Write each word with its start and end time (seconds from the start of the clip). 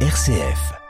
RCF. 0.00 0.85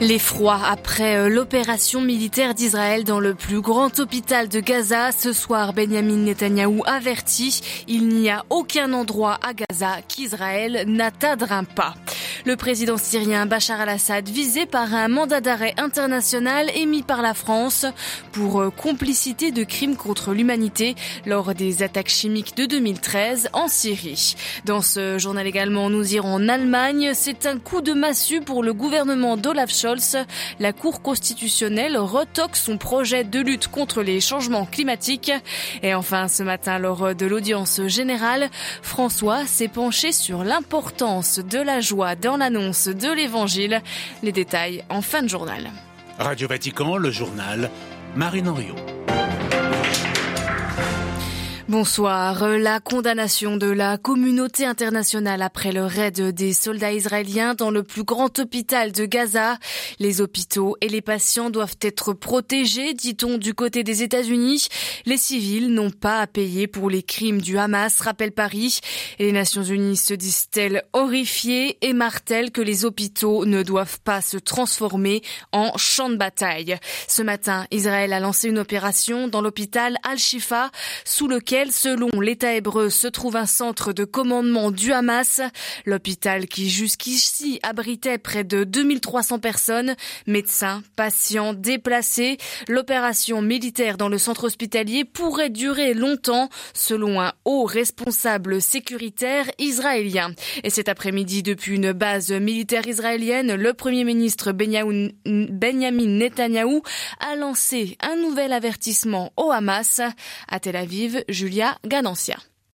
L'effroi 0.00 0.58
après 0.66 1.16
euh, 1.16 1.28
l'opération 1.28 2.00
militaire 2.00 2.52
d'Israël 2.52 3.04
dans 3.04 3.20
le 3.20 3.32
plus 3.34 3.60
grand 3.60 4.00
hôpital 4.00 4.48
de 4.48 4.58
Gaza. 4.58 5.12
Ce 5.12 5.32
soir, 5.32 5.72
Benjamin 5.72 6.16
Netanyahou 6.16 6.82
avertit, 6.84 7.60
il 7.86 8.08
n'y 8.08 8.28
a 8.28 8.44
aucun 8.50 8.92
endroit 8.92 9.38
à 9.40 9.52
Gaza 9.54 10.02
qu'Israël 10.08 10.82
n'atteindra 10.88 11.62
pas. 11.62 11.94
Le 12.44 12.56
président 12.56 12.98
syrien 12.98 13.46
Bachar 13.46 13.80
al-Assad 13.80 14.28
visé 14.28 14.66
par 14.66 14.92
un 14.94 15.06
mandat 15.06 15.40
d'arrêt 15.40 15.74
international 15.78 16.70
émis 16.74 17.02
par 17.02 17.22
la 17.22 17.32
France 17.32 17.86
pour 18.32 18.60
euh, 18.60 18.70
complicité 18.70 19.52
de 19.52 19.62
crimes 19.62 19.96
contre 19.96 20.32
l'humanité 20.32 20.96
lors 21.24 21.54
des 21.54 21.84
attaques 21.84 22.08
chimiques 22.08 22.56
de 22.56 22.66
2013 22.66 23.50
en 23.52 23.68
Syrie. 23.68 24.34
Dans 24.64 24.82
ce 24.82 25.18
journal 25.18 25.46
également, 25.46 25.88
nous 25.88 26.14
irons 26.14 26.34
en 26.34 26.48
Allemagne. 26.48 27.12
C'est 27.14 27.46
un 27.46 27.58
coup 27.60 27.80
de 27.80 27.92
massue 27.92 28.40
pour 28.40 28.64
le 28.64 28.74
gouvernement 28.74 29.36
d'Olaf 29.36 29.70
Scholz. 29.70 29.83
La 30.58 30.72
Cour 30.72 31.02
constitutionnelle 31.02 31.96
retoque 31.96 32.56
son 32.56 32.78
projet 32.78 33.24
de 33.24 33.40
lutte 33.40 33.68
contre 33.68 34.02
les 34.02 34.20
changements 34.20 34.66
climatiques. 34.66 35.32
Et 35.82 35.94
enfin, 35.94 36.28
ce 36.28 36.42
matin, 36.42 36.78
lors 36.78 37.14
de 37.14 37.26
l'audience 37.26 37.80
générale, 37.86 38.48
François 38.82 39.46
s'est 39.46 39.68
penché 39.68 40.12
sur 40.12 40.44
l'importance 40.44 41.38
de 41.38 41.58
la 41.58 41.80
joie 41.80 42.16
dans 42.16 42.36
l'annonce 42.36 42.88
de 42.88 43.12
l'évangile. 43.12 43.82
Les 44.22 44.32
détails 44.32 44.84
en 44.88 45.02
fin 45.02 45.22
de 45.22 45.28
journal. 45.28 45.70
Radio 46.18 46.48
Vatican, 46.48 46.96
le 46.96 47.10
journal, 47.10 47.70
Marine 48.16 48.48
Henriot. 48.48 48.76
Bonsoir. 51.74 52.46
La 52.50 52.78
condamnation 52.78 53.56
de 53.56 53.66
la 53.66 53.98
communauté 53.98 54.64
internationale 54.64 55.42
après 55.42 55.72
le 55.72 55.84
raid 55.84 56.20
des 56.30 56.52
soldats 56.52 56.92
israéliens 56.92 57.54
dans 57.54 57.72
le 57.72 57.82
plus 57.82 58.04
grand 58.04 58.38
hôpital 58.38 58.92
de 58.92 59.06
Gaza. 59.06 59.58
Les 59.98 60.20
hôpitaux 60.20 60.76
et 60.80 60.88
les 60.88 61.00
patients 61.00 61.50
doivent 61.50 61.74
être 61.80 62.12
protégés, 62.12 62.94
dit-on 62.94 63.38
du 63.38 63.54
côté 63.54 63.82
des 63.82 64.04
États-Unis. 64.04 64.68
Les 65.04 65.16
civils 65.16 65.74
n'ont 65.74 65.90
pas 65.90 66.20
à 66.20 66.28
payer 66.28 66.68
pour 66.68 66.90
les 66.90 67.02
crimes 67.02 67.40
du 67.40 67.58
Hamas, 67.58 68.00
rappelle 68.02 68.30
Paris. 68.30 68.78
Et 69.18 69.24
les 69.24 69.32
Nations 69.32 69.64
Unies 69.64 69.96
se 69.96 70.14
disent-elles 70.14 70.84
horrifiées 70.92 71.78
et 71.84 71.92
martèlent 71.92 72.52
que 72.52 72.62
les 72.62 72.84
hôpitaux 72.84 73.46
ne 73.46 73.64
doivent 73.64 73.98
pas 73.98 74.20
se 74.20 74.36
transformer 74.36 75.22
en 75.50 75.76
champ 75.76 76.08
de 76.08 76.14
bataille? 76.14 76.78
Ce 77.08 77.22
matin, 77.22 77.66
Israël 77.72 78.12
a 78.12 78.20
lancé 78.20 78.48
une 78.48 78.60
opération 78.60 79.26
dans 79.26 79.40
l'hôpital 79.40 79.96
Al-Shifa 80.04 80.70
sous 81.04 81.26
lequel 81.26 81.63
selon 81.72 82.20
l'État 82.20 82.54
hébreu, 82.54 82.90
se 82.90 83.06
trouve 83.06 83.36
un 83.36 83.46
centre 83.46 83.92
de 83.92 84.04
commandement 84.04 84.70
du 84.70 84.92
Hamas. 84.92 85.40
L'hôpital 85.86 86.46
qui 86.46 86.68
jusqu'ici 86.68 87.60
abritait 87.62 88.18
près 88.18 88.44
de 88.44 88.64
2300 88.64 89.38
personnes, 89.38 89.94
médecins, 90.26 90.82
patients, 90.96 91.54
déplacés. 91.54 92.38
L'opération 92.68 93.42
militaire 93.42 93.96
dans 93.96 94.08
le 94.08 94.18
centre 94.18 94.44
hospitalier 94.44 95.04
pourrait 95.04 95.50
durer 95.50 95.94
longtemps, 95.94 96.48
selon 96.72 97.20
un 97.20 97.32
haut 97.44 97.64
responsable 97.64 98.60
sécuritaire 98.60 99.50
israélien. 99.58 100.32
Et 100.62 100.70
cet 100.70 100.88
après-midi, 100.88 101.42
depuis 101.42 101.76
une 101.76 101.92
base 101.92 102.32
militaire 102.32 102.86
israélienne, 102.86 103.54
le 103.54 103.74
premier 103.74 104.04
ministre 104.04 104.52
Benyamin 104.52 105.10
Netanyahou 105.26 106.82
a 107.20 107.36
lancé 107.36 107.96
un 108.00 108.16
nouvel 108.16 108.52
avertissement 108.52 109.32
au 109.36 109.50
Hamas. 109.50 110.00
À 110.48 110.60
Tel 110.60 110.76
Aviv, 110.76 111.24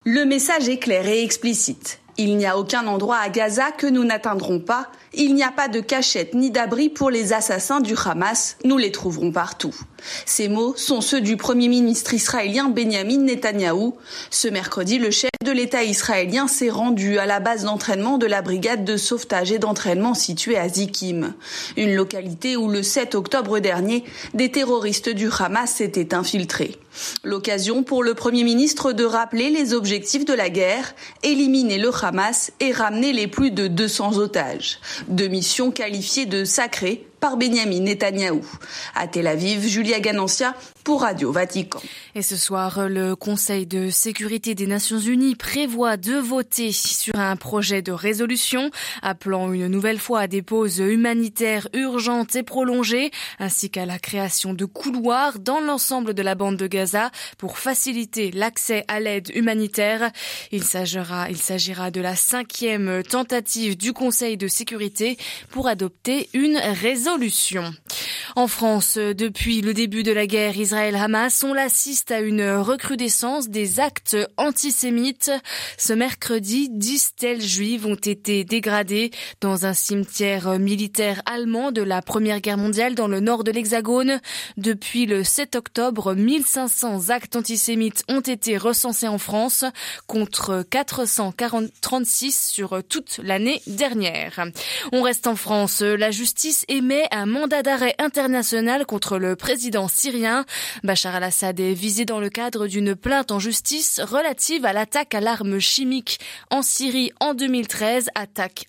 Le 0.05 0.25
message 0.25 0.69
est 0.69 0.77
clair 0.77 1.07
et 1.07 1.23
explicite. 1.23 1.99
Il 2.21 2.35
n'y 2.35 2.45
a 2.45 2.57
aucun 2.57 2.85
endroit 2.87 3.15
à 3.15 3.29
Gaza 3.29 3.71
que 3.71 3.87
nous 3.87 4.03
n'atteindrons 4.03 4.59
pas. 4.59 4.91
Il 5.13 5.35
n'y 5.35 5.43
a 5.43 5.51
pas 5.51 5.69
de 5.69 5.79
cachette 5.79 6.33
ni 6.33 6.51
d'abri 6.51 6.89
pour 6.89 7.09
les 7.09 7.31
assassins 7.31 7.79
du 7.79 7.95
Hamas. 7.95 8.57
Nous 8.65 8.77
les 8.77 8.91
trouverons 8.91 9.31
partout. 9.31 9.73
Ces 10.25 10.49
mots 10.49 10.75
sont 10.75 10.99
ceux 10.99 11.21
du 11.21 11.37
premier 11.37 11.69
ministre 11.69 12.13
israélien 12.13 12.67
Benjamin 12.67 13.19
Netanyahou. 13.19 13.95
Ce 14.31 14.49
mercredi, 14.49 14.99
le 14.99 15.11
chef 15.11 15.29
de 15.45 15.51
l'État 15.51 15.83
israélien 15.83 16.49
s'est 16.49 16.69
rendu 16.69 17.19
à 17.19 17.25
la 17.25 17.39
base 17.39 17.63
d'entraînement 17.63 18.17
de 18.17 18.25
la 18.25 18.41
brigade 18.41 18.83
de 18.83 18.97
sauvetage 18.97 19.53
et 19.53 19.59
d'entraînement 19.59 20.13
située 20.13 20.57
à 20.57 20.67
Zikim, 20.67 21.33
une 21.77 21.95
localité 21.95 22.57
où 22.57 22.69
le 22.69 22.83
7 22.83 23.15
octobre 23.15 23.59
dernier, 23.59 24.03
des 24.33 24.51
terroristes 24.51 25.09
du 25.09 25.29
Hamas 25.39 25.71
s'étaient 25.71 26.13
infiltrés. 26.13 26.77
L'occasion 27.23 27.83
pour 27.83 28.03
le 28.03 28.13
Premier 28.13 28.43
ministre 28.43 28.93
de 28.93 29.03
rappeler 29.03 29.49
les 29.49 29.73
objectifs 29.73 30.25
de 30.25 30.33
la 30.33 30.49
guerre, 30.49 30.95
éliminer 31.23 31.77
le 31.77 31.91
Hamas 32.03 32.51
et 32.59 32.71
ramener 32.71 33.13
les 33.13 33.27
plus 33.27 33.51
de 33.51 33.67
200 33.67 34.17
otages. 34.17 34.79
Deux 35.07 35.27
missions 35.27 35.71
qualifiées 35.71 36.25
de 36.25 36.45
sacrées 36.45 37.05
par 37.19 37.37
Benjamin 37.37 37.81
Netanyahou. 37.81 38.41
À 38.95 39.07
Tel 39.07 39.27
Aviv, 39.27 39.67
Julia 39.67 39.99
Ganancia 39.99 40.55
pour 40.83 41.01
Radio 41.01 41.31
Vatican. 41.31 41.79
Et 42.15 42.21
ce 42.21 42.35
soir, 42.35 42.89
le 42.89 43.15
Conseil 43.15 43.67
de 43.67 43.89
sécurité 43.89 44.55
des 44.55 44.67
Nations 44.67 44.99
Unies 44.99 45.35
prévoit 45.35 45.97
de 45.97 46.15
voter 46.15 46.71
sur 46.71 47.15
un 47.15 47.35
projet 47.35 47.81
de 47.81 47.91
résolution 47.91 48.71
appelant 49.01 49.51
une 49.51 49.67
nouvelle 49.67 49.99
fois 49.99 50.21
à 50.21 50.27
des 50.27 50.41
pauses 50.41 50.79
humanitaires 50.79 51.67
urgentes 51.73 52.35
et 52.35 52.43
prolongées, 52.43 53.11
ainsi 53.39 53.69
qu'à 53.69 53.85
la 53.85 53.99
création 53.99 54.53
de 54.53 54.65
couloirs 54.65 55.39
dans 55.39 55.59
l'ensemble 55.59 56.13
de 56.13 56.21
la 56.21 56.35
bande 56.35 56.57
de 56.57 56.67
Gaza 56.67 57.11
pour 57.37 57.57
faciliter 57.57 58.31
l'accès 58.31 58.85
à 58.87 58.99
l'aide 58.99 59.31
humanitaire. 59.35 60.11
Il 60.51 60.63
s'agira, 60.63 61.29
il 61.29 61.37
s'agira 61.37 61.91
de 61.91 62.01
la 62.01 62.15
cinquième 62.15 63.03
tentative 63.03 63.77
du 63.77 63.93
Conseil 63.93 64.37
de 64.37 64.47
sécurité 64.47 65.17
pour 65.51 65.67
adopter 65.67 66.29
une 66.33 66.57
résolution 66.57 67.73
en 68.35 68.47
France, 68.47 68.97
depuis 68.97 69.61
le 69.61 69.73
début 69.73 70.03
de 70.03 70.11
la 70.11 70.27
guerre 70.27 70.57
Israël-Hamas, 70.57 71.43
on 71.43 71.55
assiste 71.55 72.11
à 72.11 72.19
une 72.19 72.47
recrudescence 72.49 73.49
des 73.49 73.79
actes 73.79 74.17
antisémites. 74.37 75.31
Ce 75.77 75.93
mercredi, 75.93 76.69
dix 76.69 76.99
stèles 76.99 77.41
juives 77.41 77.85
ont 77.85 77.95
été 77.95 78.43
dégradées 78.43 79.11
dans 79.41 79.65
un 79.65 79.73
cimetière 79.73 80.59
militaire 80.59 81.21
allemand 81.25 81.71
de 81.71 81.81
la 81.81 82.01
Première 82.01 82.39
Guerre 82.39 82.57
mondiale 82.57 82.95
dans 82.95 83.07
le 83.07 83.19
nord 83.19 83.43
de 83.43 83.51
l'Hexagone. 83.51 84.19
Depuis 84.57 85.05
le 85.05 85.23
7 85.23 85.55
octobre, 85.55 86.13
1500 86.13 87.09
actes 87.09 87.35
antisémites 87.35 88.03
ont 88.09 88.21
été 88.21 88.57
recensés 88.57 89.07
en 89.07 89.17
France 89.17 89.65
contre 90.07 90.63
436 90.69 92.49
sur 92.51 92.81
toute 92.87 93.19
l'année 93.23 93.61
dernière. 93.67 94.45
On 94.91 95.01
reste 95.01 95.27
en 95.27 95.35
France. 95.35 95.81
La 95.81 96.11
justice 96.11 96.65
émet 96.67 97.05
un 97.11 97.25
mandat 97.25 97.63
d'arrêt 97.63 97.95
contre 98.85 99.17
le 99.17 99.35
président 99.35 99.87
syrien. 99.87 100.45
Bachar 100.83 101.15
al-Assad 101.15 101.59
est 101.59 101.73
visé 101.73 102.03
dans 102.03 102.19
le 102.19 102.29
cadre 102.29 102.67
d'une 102.67 102.95
plainte 102.95 103.31
en 103.31 103.39
justice 103.39 104.01
relative 104.01 104.65
à 104.65 104.73
l'attaque 104.73 105.15
à 105.15 105.21
l'arme 105.21 105.59
chimique 105.59 106.19
en 106.51 106.61
Syrie 106.61 107.11
en 107.21 107.33
2013, 107.33 108.09
attaque 108.15 108.65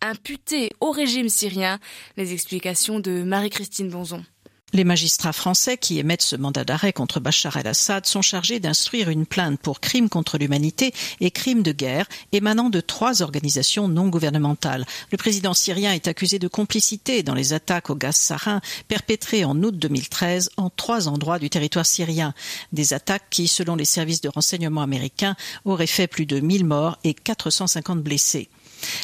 imputée 0.00 0.70
au 0.80 0.90
régime 0.90 1.28
syrien. 1.28 1.78
Les 2.16 2.32
explications 2.32 2.98
de 2.98 3.22
Marie-Christine 3.22 3.90
Bonzon. 3.90 4.24
Les 4.74 4.84
magistrats 4.84 5.32
français 5.32 5.78
qui 5.78 5.98
émettent 5.98 6.20
ce 6.20 6.36
mandat 6.36 6.64
d'arrêt 6.64 6.92
contre 6.92 7.20
Bachar 7.20 7.56
el-Assad 7.56 8.04
sont 8.04 8.20
chargés 8.20 8.60
d'instruire 8.60 9.08
une 9.08 9.24
plainte 9.24 9.58
pour 9.58 9.80
crimes 9.80 10.10
contre 10.10 10.36
l'humanité 10.36 10.92
et 11.20 11.30
crimes 11.30 11.62
de 11.62 11.72
guerre 11.72 12.06
émanant 12.32 12.68
de 12.68 12.80
trois 12.80 13.22
organisations 13.22 13.88
non 13.88 14.08
gouvernementales. 14.08 14.84
Le 15.10 15.16
président 15.16 15.54
syrien 15.54 15.94
est 15.94 16.06
accusé 16.06 16.38
de 16.38 16.48
complicité 16.48 17.22
dans 17.22 17.32
les 17.32 17.54
attaques 17.54 17.88
au 17.88 17.94
gaz 17.94 18.16
sarin 18.16 18.60
perpétrées 18.88 19.46
en 19.46 19.56
août 19.62 19.74
2013 19.78 20.50
en 20.58 20.68
trois 20.68 21.08
endroits 21.08 21.38
du 21.38 21.48
territoire 21.48 21.86
syrien. 21.86 22.34
Des 22.72 22.92
attaques 22.92 23.30
qui, 23.30 23.48
selon 23.48 23.74
les 23.74 23.86
services 23.86 24.20
de 24.20 24.28
renseignement 24.28 24.82
américains, 24.82 25.34
auraient 25.64 25.86
fait 25.86 26.08
plus 26.08 26.26
de 26.26 26.40
1000 26.40 26.66
morts 26.66 26.98
et 27.04 27.14
450 27.14 28.02
blessés. 28.02 28.50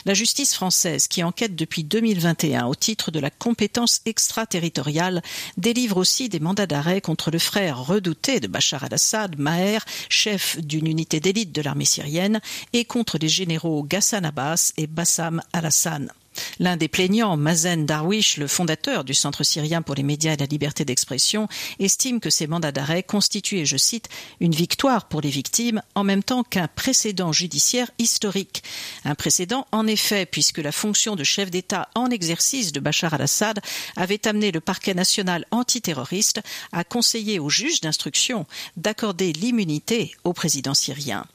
La 0.04 0.14
justice 0.14 0.54
française, 0.54 1.08
qui 1.08 1.22
enquête 1.22 1.56
depuis 1.56 1.84
2021 1.84 2.66
au 2.66 2.74
titre 2.74 3.10
de 3.10 3.20
la 3.20 3.30
compétence 3.30 4.00
extraterritoriale, 4.06 5.22
délivre 5.56 5.96
aussi 5.96 6.28
des 6.28 6.40
mandats 6.40 6.66
d'arrêt 6.66 7.00
contre 7.00 7.30
le 7.30 7.38
frère 7.38 7.84
redouté 7.84 8.40
de 8.40 8.46
Bachar 8.46 8.84
al-Assad, 8.84 9.38
Maher, 9.38 9.84
chef 10.08 10.58
d'une 10.60 10.86
unité 10.86 11.20
d'élite 11.20 11.52
de 11.52 11.62
l'armée 11.62 11.84
syrienne, 11.84 12.40
et 12.72 12.84
contre 12.84 13.18
les 13.18 13.28
généraux 13.28 13.82
Ghassan 13.82 14.24
Abbas 14.24 14.72
et 14.76 14.86
Bassam 14.86 15.42
al-Assad. 15.52 16.10
L'un 16.58 16.76
des 16.76 16.88
plaignants, 16.88 17.36
Mazen 17.36 17.86
Darwish, 17.86 18.36
le 18.36 18.46
fondateur 18.46 19.04
du 19.04 19.14
Centre 19.14 19.44
syrien 19.44 19.82
pour 19.82 19.94
les 19.94 20.02
médias 20.02 20.34
et 20.34 20.36
la 20.36 20.46
liberté 20.46 20.84
d'expression, 20.84 21.48
estime 21.78 22.20
que 22.20 22.30
ces 22.30 22.46
mandats 22.46 22.72
d'arrêt 22.72 23.02
constituaient, 23.02 23.64
je 23.64 23.76
cite, 23.76 24.08
une 24.40 24.54
victoire 24.54 25.08
pour 25.08 25.20
les 25.20 25.30
victimes 25.30 25.82
en 25.94 26.04
même 26.04 26.22
temps 26.22 26.44
qu'un 26.44 26.68
précédent 26.68 27.32
judiciaire 27.32 27.90
historique. 27.98 28.62
Un 29.04 29.14
précédent, 29.14 29.66
en 29.72 29.86
effet, 29.86 30.26
puisque 30.26 30.58
la 30.58 30.72
fonction 30.72 31.16
de 31.16 31.24
chef 31.24 31.50
d'État 31.50 31.88
en 31.94 32.10
exercice 32.10 32.72
de 32.72 32.80
Bachar 32.80 33.14
al-Assad 33.14 33.60
avait 33.96 34.26
amené 34.26 34.52
le 34.52 34.60
parquet 34.60 34.94
national 34.94 35.46
antiterroriste 35.50 36.40
à 36.72 36.84
conseiller 36.84 37.38
aux 37.38 37.50
juges 37.50 37.80
d'instruction 37.80 38.46
d'accorder 38.76 39.32
l'immunité 39.32 40.14
au 40.24 40.32
président 40.32 40.74
syrien. 40.74 41.26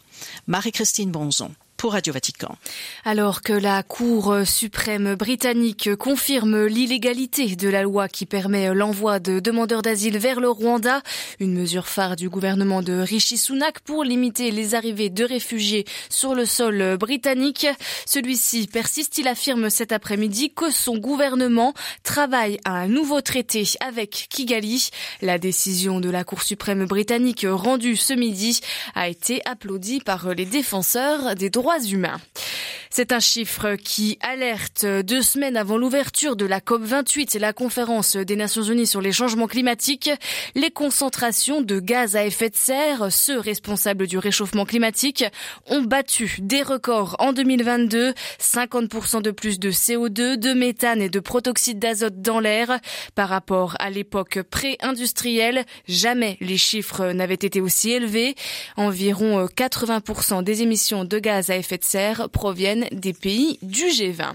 Marie-Christine 0.47 1.11
Bonzon. 1.11 1.51
Pour 1.79 1.93
Radio 1.93 2.11
Vatican. 2.11 2.57
Alors 3.05 3.41
que 3.41 3.53
la 3.53 3.83
Cour 3.83 4.35
suprême 4.45 5.15
britannique 5.15 5.95
confirme 5.95 6.65
l'illégalité 6.65 7.55
de 7.55 7.69
la 7.69 7.83
loi 7.83 8.09
qui 8.09 8.25
permet 8.25 8.73
l'envoi 8.73 9.19
de 9.19 9.39
demandeurs 9.39 9.81
d'asile 9.81 10.17
vers 10.17 10.41
le 10.41 10.49
Rwanda, 10.49 11.01
une 11.39 11.53
mesure 11.53 11.87
phare 11.87 12.17
du 12.17 12.27
gouvernement 12.27 12.81
de 12.81 12.91
Rishi 12.99 13.37
Sunak 13.37 13.79
pour 13.79 14.03
limiter 14.03 14.51
les 14.51 14.75
arrivées 14.75 15.09
de 15.09 15.23
réfugiés 15.23 15.85
sur 16.09 16.35
le 16.35 16.45
sol 16.45 16.97
britannique, 16.97 17.65
celui-ci 18.05 18.67
persiste. 18.67 19.17
Il 19.17 19.29
affirme 19.29 19.69
cet 19.69 19.93
après-midi 19.93 20.51
que 20.53 20.71
son 20.71 20.97
gouvernement 20.97 21.73
travaille 22.03 22.59
à 22.65 22.73
un 22.73 22.89
nouveau 22.89 23.21
traité 23.21 23.63
avec 23.79 24.27
Kigali. 24.29 24.89
La 25.21 25.37
décision 25.37 26.01
de 26.01 26.09
la 26.09 26.25
Cour 26.25 26.41
suprême 26.41 26.85
britannique 26.87 27.45
rendue 27.49 27.95
ce 27.95 28.11
midi 28.13 28.59
a 28.95 29.07
été 29.07 29.41
applaudie 29.45 30.01
par 30.01 30.33
les 30.33 30.45
défenseurs 30.45 31.35
des 31.35 31.49
droits 31.49 31.68
humains. 31.77 32.19
C'est 32.91 33.11
un 33.11 33.19
chiffre 33.19 33.75
qui 33.75 34.17
alerte 34.19 34.83
deux 34.83 35.21
semaines 35.21 35.57
avant 35.57 35.77
l'ouverture 35.77 36.35
de 36.35 36.45
la 36.45 36.59
COP28, 36.59 37.37
la 37.37 37.53
conférence 37.53 38.15
des 38.15 38.35
Nations 38.35 38.63
Unies 38.63 38.87
sur 38.87 38.99
les 38.99 39.11
changements 39.11 39.45
climatiques. 39.45 40.09
Les 40.55 40.71
concentrations 40.71 41.61
de 41.61 41.79
gaz 41.79 42.15
à 42.15 42.25
effet 42.25 42.49
de 42.49 42.55
serre, 42.55 43.11
ceux 43.11 43.39
responsables 43.39 44.07
du 44.07 44.17
réchauffement 44.17 44.65
climatique, 44.65 45.23
ont 45.67 45.83
battu 45.83 46.37
des 46.39 46.63
records 46.63 47.15
en 47.19 47.31
2022. 47.31 48.15
50% 48.39 49.21
de 49.21 49.29
plus 49.29 49.59
de 49.59 49.69
CO2, 49.69 50.35
de 50.35 50.53
méthane 50.53 51.03
et 51.03 51.09
de 51.09 51.19
protoxyde 51.19 51.77
d'azote 51.77 52.23
dans 52.23 52.39
l'air. 52.39 52.79
Par 53.13 53.29
rapport 53.29 53.75
à 53.77 53.91
l'époque 53.91 54.41
pré-industrielle, 54.49 55.63
jamais 55.87 56.37
les 56.41 56.57
chiffres 56.57 57.11
n'avaient 57.11 57.35
été 57.35 57.61
aussi 57.61 57.91
élevés. 57.91 58.33
Environ 58.77 59.45
80% 59.45 60.43
des 60.43 60.63
émissions 60.63 61.05
de 61.05 61.19
gaz 61.19 61.51
à 61.51 61.55
effet 61.59 61.77
de 61.77 61.83
serre 61.83 62.29
proviennent 62.29 62.87
des 62.91 63.13
pays 63.13 63.59
du 63.61 63.85
G20. 63.85 64.33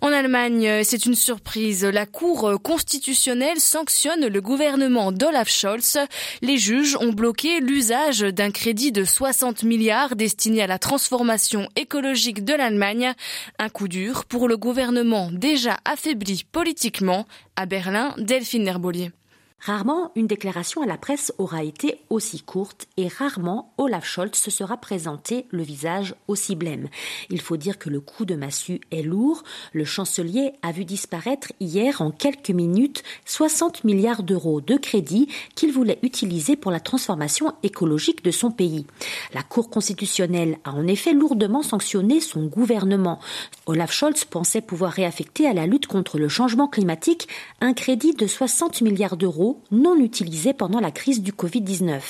En 0.00 0.08
Allemagne, 0.08 0.84
c'est 0.84 1.06
une 1.06 1.14
surprise. 1.14 1.84
La 1.84 2.06
Cour 2.06 2.60
constitutionnelle 2.62 3.58
sanctionne 3.58 4.26
le 4.26 4.40
gouvernement 4.40 5.12
d'Olaf 5.12 5.48
Scholz. 5.48 5.98
Les 6.42 6.56
juges 6.56 6.96
ont 6.96 7.12
bloqué 7.12 7.60
l'usage 7.60 8.20
d'un 8.20 8.50
crédit 8.50 8.92
de 8.92 9.04
60 9.04 9.62
milliards 9.64 10.16
destiné 10.16 10.62
à 10.62 10.66
la 10.66 10.78
transformation 10.78 11.68
écologique 11.76 12.44
de 12.44 12.54
l'Allemagne. 12.54 13.12
Un 13.58 13.68
coup 13.68 13.88
dur 13.88 14.24
pour 14.24 14.48
le 14.48 14.56
gouvernement 14.56 15.30
déjà 15.32 15.78
affaibli 15.84 16.44
politiquement. 16.50 17.26
À 17.56 17.66
Berlin, 17.66 18.14
Delphine 18.18 18.68
Herbolier. 18.68 19.10
Rarement 19.62 20.10
une 20.16 20.26
déclaration 20.26 20.80
à 20.80 20.86
la 20.86 20.96
presse 20.96 21.34
aura 21.36 21.62
été 21.62 22.00
aussi 22.08 22.40
courte 22.40 22.86
et 22.96 23.08
rarement 23.08 23.74
Olaf 23.76 24.06
Scholz 24.06 24.34
se 24.34 24.50
sera 24.50 24.78
présenté 24.78 25.44
le 25.50 25.62
visage 25.62 26.14
aussi 26.28 26.56
blême. 26.56 26.88
Il 27.28 27.42
faut 27.42 27.58
dire 27.58 27.78
que 27.78 27.90
le 27.90 28.00
coup 28.00 28.24
de 28.24 28.34
massue 28.34 28.80
est 28.90 29.02
lourd. 29.02 29.42
Le 29.74 29.84
chancelier 29.84 30.52
a 30.62 30.72
vu 30.72 30.86
disparaître 30.86 31.52
hier 31.60 32.00
en 32.00 32.10
quelques 32.10 32.48
minutes 32.48 33.02
60 33.26 33.84
milliards 33.84 34.22
d'euros 34.22 34.62
de 34.62 34.78
crédit 34.78 35.28
qu'il 35.54 35.72
voulait 35.72 35.98
utiliser 36.02 36.56
pour 36.56 36.70
la 36.70 36.80
transformation 36.80 37.52
écologique 37.62 38.24
de 38.24 38.30
son 38.30 38.50
pays. 38.50 38.86
La 39.34 39.42
Cour 39.42 39.68
constitutionnelle 39.68 40.58
a 40.64 40.72
en 40.72 40.86
effet 40.86 41.12
lourdement 41.12 41.62
sanctionné 41.62 42.20
son 42.20 42.46
gouvernement. 42.46 43.20
Olaf 43.66 43.92
Scholz 43.92 44.24
pensait 44.24 44.62
pouvoir 44.62 44.92
réaffecter 44.92 45.46
à 45.46 45.52
la 45.52 45.66
lutte 45.66 45.86
contre 45.86 46.18
le 46.18 46.30
changement 46.30 46.66
climatique 46.66 47.28
un 47.60 47.74
crédit 47.74 48.14
de 48.14 48.26
60 48.26 48.80
milliards 48.80 49.18
d'euros 49.18 49.49
non 49.70 49.96
utilisés 49.96 50.52
pendant 50.52 50.80
la 50.80 50.90
crise 50.90 51.22
du 51.22 51.32
Covid-19. 51.32 52.00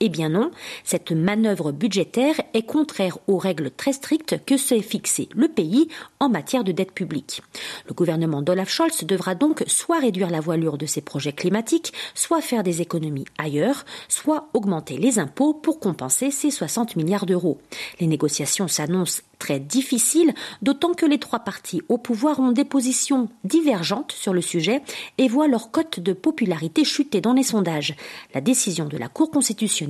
Eh 0.00 0.08
bien 0.08 0.28
non, 0.28 0.52
cette 0.84 1.10
manœuvre 1.10 1.72
budgétaire 1.72 2.40
est 2.54 2.62
contraire 2.62 3.18
aux 3.26 3.36
règles 3.36 3.72
très 3.72 3.92
strictes 3.92 4.44
que 4.44 4.56
s'est 4.56 4.80
fixé 4.80 5.28
le 5.34 5.48
pays 5.48 5.88
en 6.20 6.28
matière 6.28 6.62
de 6.62 6.70
dette 6.70 6.92
publique. 6.92 7.42
Le 7.88 7.94
gouvernement 7.94 8.40
d'Olaf 8.40 8.68
Scholz 8.68 9.04
devra 9.04 9.34
donc 9.34 9.64
soit 9.66 9.98
réduire 9.98 10.30
la 10.30 10.38
voilure 10.38 10.78
de 10.78 10.86
ses 10.86 11.00
projets 11.00 11.32
climatiques, 11.32 11.92
soit 12.14 12.40
faire 12.40 12.62
des 12.62 12.80
économies 12.80 13.24
ailleurs, 13.38 13.84
soit 14.06 14.48
augmenter 14.54 14.98
les 14.98 15.18
impôts 15.18 15.52
pour 15.52 15.80
compenser 15.80 16.30
ces 16.30 16.52
60 16.52 16.94
milliards 16.94 17.26
d'euros. 17.26 17.58
Les 17.98 18.06
négociations 18.06 18.68
s'annoncent 18.68 19.22
très 19.40 19.60
difficiles, 19.60 20.34
d'autant 20.62 20.94
que 20.94 21.06
les 21.06 21.18
trois 21.18 21.40
partis 21.40 21.82
au 21.88 21.98
pouvoir 21.98 22.40
ont 22.40 22.52
des 22.52 22.64
positions 22.64 23.28
divergentes 23.44 24.12
sur 24.12 24.32
le 24.32 24.40
sujet 24.40 24.82
et 25.16 25.28
voient 25.28 25.48
leur 25.48 25.70
cote 25.70 26.00
de 26.00 26.12
popularité 26.12 26.84
chuter 26.84 27.20
dans 27.20 27.32
les 27.32 27.44
sondages. 27.44 27.94
La 28.34 28.40
décision 28.40 28.86
de 28.86 28.96
la 28.96 29.08
Cour 29.08 29.30
constitutionnelle 29.30 29.87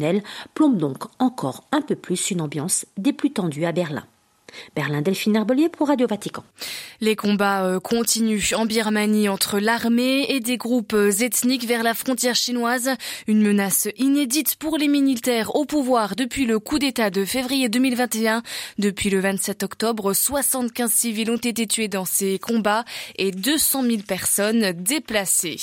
plombe 0.54 0.76
donc 0.76 1.04
encore 1.18 1.64
un 1.72 1.80
peu 1.80 1.96
plus 1.96 2.30
une 2.30 2.40
ambiance 2.40 2.86
des 2.96 3.12
plus 3.12 3.32
tendues 3.32 3.64
à 3.64 3.72
Berlin. 3.72 4.04
Berlin 4.74 5.02
Delphine 5.02 5.36
Herbelier 5.36 5.68
pour 5.68 5.88
Radio 5.88 6.06
Vatican. 6.06 6.44
Les 7.00 7.16
combats 7.16 7.64
euh, 7.64 7.80
continuent 7.80 8.54
en 8.54 8.66
Birmanie 8.66 9.28
entre 9.28 9.58
l'armée 9.58 10.26
et 10.28 10.40
des 10.40 10.56
groupes 10.56 10.94
euh, 10.94 11.10
ethniques 11.10 11.66
vers 11.66 11.82
la 11.82 11.94
frontière 11.94 12.34
chinoise. 12.34 12.90
Une 13.26 13.42
menace 13.42 13.88
inédite 13.96 14.56
pour 14.56 14.78
les 14.78 14.88
militaires 14.88 15.54
au 15.54 15.64
pouvoir 15.64 16.16
depuis 16.16 16.46
le 16.46 16.58
coup 16.58 16.78
d'État 16.78 17.10
de 17.10 17.24
février 17.24 17.68
2021. 17.68 18.42
Depuis 18.78 19.10
le 19.10 19.20
27 19.20 19.62
octobre, 19.62 20.12
75 20.12 20.90
civils 20.90 21.30
ont 21.30 21.36
été 21.36 21.66
tués 21.66 21.88
dans 21.88 22.04
ces 22.04 22.38
combats 22.38 22.84
et 23.16 23.30
200 23.30 23.82
000 23.82 23.96
personnes 24.06 24.72
déplacées. 24.72 25.58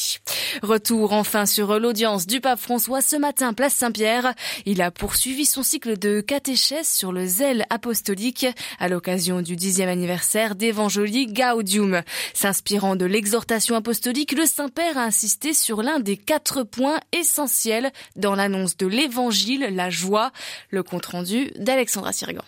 Retour 0.61 1.13
enfin 1.13 1.45
sur 1.45 1.79
l'audience 1.79 2.27
du 2.27 2.39
pape 2.41 2.59
François 2.59 3.01
ce 3.01 3.15
matin, 3.15 3.53
place 3.53 3.73
Saint-Pierre. 3.73 4.33
Il 4.65 4.81
a 4.81 4.91
poursuivi 4.91 5.45
son 5.45 5.63
cycle 5.63 5.97
de 5.97 6.21
catéchèse 6.21 6.87
sur 6.87 7.11
le 7.11 7.25
zèle 7.25 7.65
apostolique 7.69 8.45
à 8.79 8.87
l'occasion 8.87 9.41
du 9.41 9.55
dixième 9.55 9.89
anniversaire 9.89 10.55
d'Evangeli 10.55 11.27
Gaudium. 11.27 12.01
S'inspirant 12.33 12.95
de 12.95 13.05
l'exhortation 13.05 13.75
apostolique, 13.75 14.31
le 14.33 14.45
Saint-Père 14.45 14.97
a 14.97 15.03
insisté 15.03 15.53
sur 15.53 15.81
l'un 15.81 15.99
des 15.99 16.17
quatre 16.17 16.63
points 16.63 16.99
essentiels 17.11 17.91
dans 18.15 18.35
l'annonce 18.35 18.77
de 18.77 18.87
l'Évangile, 18.87 19.69
la 19.71 19.89
joie. 19.89 20.31
Le 20.69 20.83
compte 20.83 21.05
rendu 21.05 21.51
d'Alexandra 21.57 22.13
Sirgan. 22.13 22.43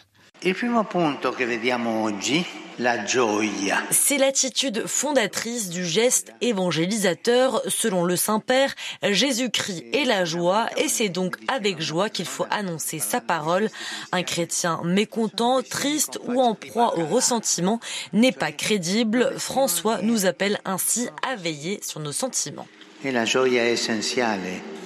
C'est 3.91 4.17
l'attitude 4.17 4.85
fondatrice 4.85 5.69
du 5.69 5.83
geste 5.83 6.31
évangélisateur. 6.41 7.61
Selon 7.67 8.05
le 8.05 8.15
Saint-Père, 8.15 8.75
Jésus-Christ 9.01 9.85
est 9.93 10.05
la 10.05 10.25
joie 10.25 10.67
et 10.77 10.87
c'est 10.87 11.09
donc 11.09 11.37
avec 11.47 11.81
joie 11.81 12.09
qu'il 12.09 12.27
faut 12.27 12.45
annoncer 12.51 12.99
sa 12.99 13.19
parole. 13.19 13.69
Un 14.11 14.21
chrétien 14.21 14.79
mécontent, 14.83 15.63
triste 15.63 16.19
ou 16.27 16.39
en 16.39 16.53
proie 16.53 16.99
au 16.99 17.05
ressentiment 17.07 17.79
n'est 18.13 18.31
pas 18.31 18.51
crédible. 18.51 19.33
François 19.37 20.01
nous 20.03 20.27
appelle 20.27 20.59
ainsi 20.63 21.09
à 21.27 21.35
veiller 21.35 21.79
sur 21.83 21.99
nos 21.99 22.11
sentiments. 22.11 22.67
Et 23.03 23.11
la 23.11 23.25
gioia 23.25 23.63
è 23.63 23.71
essenziale. 23.71 24.76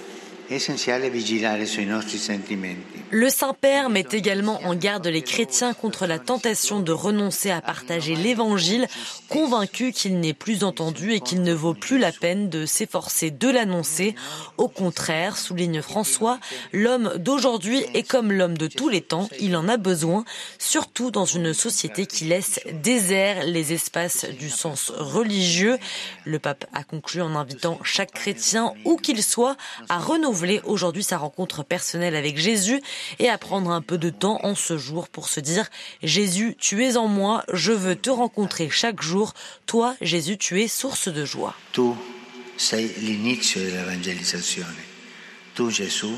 Le 3.12 3.30
Saint-Père 3.30 3.90
met 3.90 4.06
également 4.12 4.60
en 4.64 4.76
garde 4.76 5.08
les 5.08 5.22
chrétiens 5.22 5.74
contre 5.74 6.06
la 6.08 6.20
tentation 6.20 6.82
de 6.82 6.92
renoncer 6.92 7.52
à 7.52 7.62
partager 7.62 8.16
l'Évangile, 8.16 8.88
convaincus 9.30 9.94
qu'il 9.96 10.20
n'est 10.20 10.34
plus 10.34 10.66
entendu 10.66 11.14
et 11.14 11.22
qu'il 11.22 11.42
ne 11.42 11.54
vaut 11.54 11.74
plus 11.74 11.98
la 11.98 12.12
peine 12.12 12.50
de 12.50 12.66
s'efforcer 12.66 13.32
de 13.32 13.50
l'annoncer. 13.50 14.14
Au 14.58 14.68
contraire, 14.68 15.38
souligne 15.38 15.82
François, 15.82 16.38
l'homme 16.74 17.14
d'aujourd'hui 17.16 17.86
est 17.94 18.04
comme 18.04 18.34
l'homme 18.34 18.58
de 18.58 18.68
tous 18.68 18.90
les 18.90 19.02
temps, 19.02 19.30
il 19.40 19.56
en 19.56 19.70
a 19.70 19.78
besoin, 19.78 20.26
surtout 20.60 21.12
dans 21.12 21.24
une 21.24 21.54
société 21.54 22.06
qui 22.06 22.26
laisse 22.26 22.60
désert 22.84 23.46
les 23.46 23.72
espaces 23.72 24.26
du 24.26 24.50
sens 24.50 24.92
religieux. 24.98 25.78
Le 26.26 26.40
pape 26.40 26.66
a 26.74 26.84
conclu 26.84 27.22
en 27.22 27.36
invitant 27.36 27.80
chaque 27.84 28.12
chrétien, 28.12 28.74
où 28.84 28.98
qu'il 28.98 29.24
soit, 29.24 29.56
à 29.88 29.98
renouveler 29.98 30.41
aujourd'hui 30.64 31.04
sa 31.04 31.18
rencontre 31.18 31.64
personnelle 31.64 32.16
avec 32.16 32.38
Jésus 32.38 32.82
et 33.20 33.30
à 33.30 33.38
prendre 33.38 33.72
un 33.72 33.82
peu 33.82 33.98
de 33.98 34.10
temps 34.10 34.40
en 34.44 34.56
ce 34.56 34.78
jour 34.78 35.08
pour 35.10 35.28
se 35.28 35.40
dire 35.40 35.70
Jésus, 36.04 36.56
tu 36.60 36.86
es 36.86 36.98
en 36.98 37.08
moi, 37.08 37.44
je 37.52 37.72
veux 37.72 37.96
te 37.96 38.10
rencontrer 38.10 38.70
chaque 38.70 39.02
jour. 39.02 39.34
Toi, 39.66 39.96
Jésus, 40.02 40.38
tu 40.38 40.62
es 40.62 40.68
source 40.68 41.08
de 41.08 41.26
joie. 41.26 41.56
Tu 41.72 41.82
sei 42.58 42.94
l'inizio 43.02 43.62
dell'evangelizzazione. 43.62 44.84
Tu, 45.56 45.72
Gesù, 45.72 46.16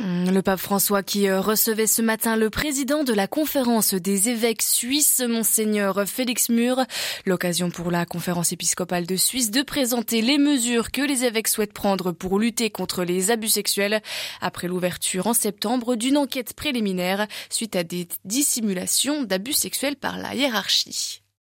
Mm, 0.00 0.30
le 0.30 0.42
pape 0.42 0.58
François 0.58 1.04
qui 1.04 1.28
euh, 1.28 1.40
recevait 1.40 1.86
ce 1.86 2.02
matin 2.02 2.34
le 2.34 2.50
président 2.50 3.04
de 3.04 3.12
la 3.12 3.28
conférence 3.28 3.94
des 3.94 4.28
évêques 4.28 4.62
suisses, 4.62 5.22
monseigneur 5.26 6.02
Félix 6.04 6.48
Mur. 6.48 6.84
L'occasion 7.26 7.70
pour 7.70 7.92
la 7.92 8.06
conférence 8.06 8.52
épiscopale 8.52 9.06
de 9.06 9.14
Suisse 9.14 9.52
de 9.52 9.62
présenter 9.62 10.20
les 10.20 10.38
mesures 10.38 10.90
que 10.90 11.02
les 11.02 11.24
évêques 11.24 11.48
souhaitent 11.48 11.72
prendre 11.72 12.10
pour 12.10 12.40
lutter 12.40 12.70
contre 12.70 13.04
les 13.04 13.30
abus 13.30 13.50
sexuels 13.50 14.02
après 14.40 14.66
l'ouverture 14.66 15.28
en 15.28 15.34
septembre 15.34 15.94
d'une 15.94 16.16
enquête 16.16 16.54
préliminaire 16.54 17.28
suite 17.50 17.76
à 17.76 17.84
des 17.84 18.08
dissimulations 18.24 19.22
d'abus 19.22 19.52
sexuels 19.52 19.96
par 19.96 20.18
la 20.18 20.34
hiérarchie. 20.34 21.22